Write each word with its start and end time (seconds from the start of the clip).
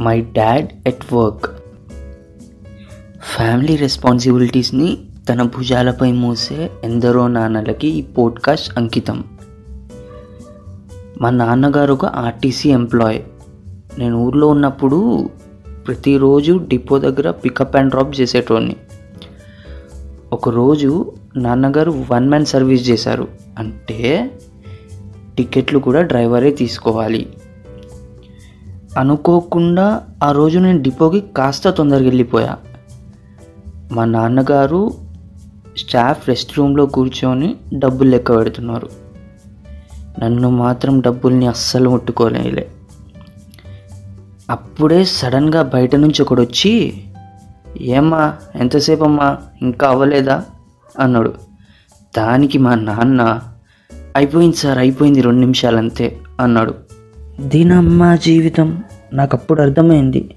My 0.00 0.20
dad 0.20 0.68
at 0.86 1.14
work 1.14 1.46
family 3.36 3.76
రెస్పాన్సిబిలిటీస్ని 3.76 4.98
తన 5.28 5.42
భుజాలపై 5.42 6.12
మోసే 6.12 6.70
ఎందరో 6.84 7.28
నాన్నలకి 7.28 7.88
ఈ 7.88 8.02
పోడ్కాస్ట్ 8.02 8.78
అంకితం. 8.78 9.24
మా 11.20 11.30
నాన్నగారు 11.30 11.92
ఒక 11.92 12.04
ఆర్టీసీ 12.04 12.70
ఎంప్లాయ్ 12.70 13.22
నేను 13.98 14.18
ఊర్లో 14.18 14.48
ఉన్నప్పుడు 14.48 15.30
ప్రతిరోజు 15.86 16.60
డిపో 16.68 16.98
దగ్గర 16.98 17.30
పికప్ 17.30 17.76
అండ్ 17.76 17.90
డ్రాప్ 17.90 18.20
చేసేటోడిని. 18.20 18.76
ఒకరోజు 20.32 21.12
నాన్నగారు 21.36 22.04
వన్ 22.10 22.28
మ్యాన్ 22.28 22.46
సర్వీస్ 22.46 22.90
చేశారు. 22.90 23.28
అంటే 23.58 24.30
టికెట్లు 25.36 25.78
కూడా 25.78 26.02
డ్రైవరే 26.02 26.50
తీసుకోవాలి. 26.50 27.28
అనుకోకుండా 28.98 30.02
ఆ 30.24 30.32
రోజు 30.32 30.58
నేను 30.58 30.82
డిపోకి 30.82 31.20
కాస్త 31.20 31.70
తొందరగా 31.70 32.04
వెళ్ళిపోయా. 32.04 32.56
మా 33.92 34.04
నాన్నగారు 34.04 34.94
స్టాఫ్ 35.78 36.28
రెస్ట్ 36.28 36.58
రూమ్లో 36.58 36.86
కూర్చొని 36.86 37.56
డబ్బులు 37.78 38.08
లెక్క 38.08 38.36
పెడుతున్నారు. 38.36 38.88
నన్ను 40.20 40.50
మాత్రం 40.50 41.00
డబ్బుల్ని 41.00 41.46
అస్సలు 41.46 41.90
ముట్టుకోలేలే 41.90 42.68
అప్పుడే 44.50 45.04
సడన్గా 45.04 45.62
బయట 45.62 45.96
నుంచి 45.96 46.22
ఒకడు 46.22 46.42
వచ్చి 46.42 46.92
ఏమ్మా 47.80 48.34
ఎంతసేపు 48.54 49.04
అమ్మా 49.04 49.36
ఇంకా 49.62 49.88
అవ్వలేదా? 49.88 50.44
అన్నాడు. 50.98 51.34
దానికి 52.18 52.58
మా 52.58 52.74
నాన్న 52.74 53.40
అయిపోయింది 54.16 54.56
సార్ 54.56 54.78
అయిపోయింది 54.78 55.20
రెండు 55.20 55.40
నిమిషాలు 55.40 55.76
అంతే 55.76 56.18
అన్నాడు. 56.40 56.74
దీనమ్మ 57.40 58.14
జీవితం 58.14 58.82
నాకు 59.12 59.36
అప్పుడు 59.36 59.62
అర్థమైంది. 59.62 60.30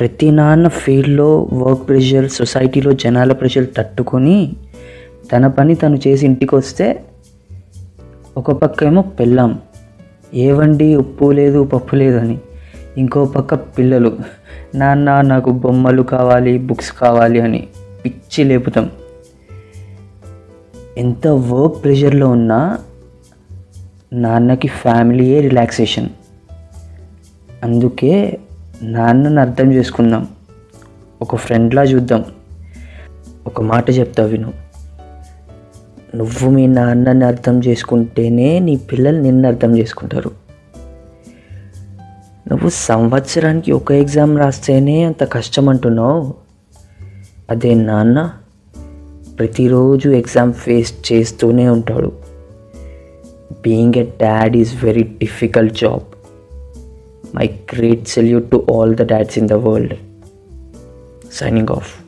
ప్రతి 0.00 0.30
నాన్న 0.30 0.68
ఫీల్డ్లో 0.68 1.48
వర్క్ 1.52 1.88
ప్రెషర్ 1.88 2.30
సొసైటీలో 2.30 2.92
జనాల 2.92 3.32
ప్రెషర్ 3.32 3.66
తట్టుకొని 3.76 4.52
తన 5.32 5.46
పని 5.46 5.74
తను 5.74 5.98
చేసి 6.06 6.26
ఇంటికి 6.26 6.54
వస్తే 6.54 7.04
ఒక 8.36 8.52
పక్క 8.52 8.84
ఏమో 8.84 9.02
పెళ్ళాం 9.02 9.58
ఏవండి 10.34 10.96
ఉప్పు 10.96 11.32
లేదు 11.32 11.64
పప్పు 11.64 11.96
లేదు 11.96 12.16
అని 12.16 12.38
ఇంకో 12.98 13.24
పక్క 13.24 13.54
పిల్లలు 13.54 14.16
నాన్న 14.74 15.20
నాకు 15.20 15.50
బొమ్మలు 15.50 16.02
కావాలి 16.02 16.58
బుక్స్ 16.58 16.92
కావాలి 16.92 17.40
అని 17.40 17.68
పిచ్చి 18.04 18.44
లేపుతాం. 18.44 18.90
ఎంత 20.98 21.26
వర్క్ 21.26 21.84
ప్రెషర్లో 21.84 22.28
ఉన్నా 22.28 22.78
నాన్నకి 24.12 24.68
ఫ్యామిలీయే 24.68 25.40
రిలాక్సేషన్. 25.40 26.10
అందుకే 27.62 28.38
నాన్నని 28.82 29.40
అర్థం 29.40 29.72
చేసుకుందాం. 29.72 30.28
ఒక 31.22 31.36
ఫ్రెండ్లా 31.36 31.82
చూద్దాం. 31.82 32.24
ఒక 33.46 33.60
మాట 33.60 33.90
చెప్తా 33.90 34.24
విను. 34.24 34.52
నువ్వు 36.14 36.50
మీ 36.50 36.66
నాన్నని 36.66 37.24
అర్థం 37.24 37.58
చేసుకుంటేనే 37.58 38.58
నీ 38.58 38.76
పిల్లలు 38.76 39.20
నిన్ను 39.20 39.48
అర్థం 39.48 39.78
చేసుకుంటారు. 39.78 40.30
నువ్వు 42.48 42.68
సంవత్సరానికి 42.68 43.72
ఒక 43.72 43.92
ఎగ్జామ్ 43.92 44.38
రాస్తేనే 44.38 45.04
అంత 45.04 45.32
కష్టం 45.32 45.68
అంటున్నావు 45.68 46.34
అదే 47.50 47.74
నాన్న 47.74 48.32
ప్రతిరోజు 49.38 50.08
ఎగ్జామ్ 50.08 50.52
ఫేస్ 50.52 51.12
చేస్తూనే 51.12 51.68
ఉంటాడు. 51.68 52.12
Being 53.52 53.94
a 53.96 54.02
dad 54.02 54.56
is 54.56 54.84
very 54.84 55.02
difficult 55.02 55.74
job. 55.74 56.11
My 57.32 57.46
great 57.66 58.08
salute 58.08 58.50
to 58.50 58.58
all 58.60 58.92
the 58.92 59.04
dads 59.04 59.36
in 59.36 59.46
the 59.46 59.58
world. 59.58 59.94
Signing 61.30 61.68
off. 61.70 62.02